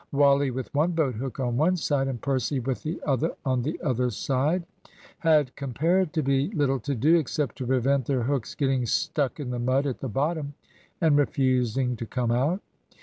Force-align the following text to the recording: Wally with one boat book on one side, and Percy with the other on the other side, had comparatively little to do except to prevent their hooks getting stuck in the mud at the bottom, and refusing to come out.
Wally 0.11 0.49
with 0.49 0.73
one 0.73 0.93
boat 0.93 1.19
book 1.19 1.39
on 1.39 1.57
one 1.57 1.77
side, 1.77 2.07
and 2.07 2.19
Percy 2.19 2.59
with 2.59 2.81
the 2.81 2.99
other 3.05 3.35
on 3.45 3.61
the 3.61 3.79
other 3.83 4.09
side, 4.09 4.63
had 5.19 5.55
comparatively 5.55 6.49
little 6.53 6.79
to 6.79 6.95
do 6.95 7.17
except 7.17 7.55
to 7.59 7.67
prevent 7.67 8.05
their 8.05 8.23
hooks 8.23 8.55
getting 8.55 8.87
stuck 8.87 9.39
in 9.39 9.51
the 9.51 9.59
mud 9.59 9.85
at 9.85 9.99
the 9.99 10.09
bottom, 10.09 10.55
and 10.99 11.17
refusing 11.17 11.95
to 11.97 12.07
come 12.07 12.31
out. 12.31 12.61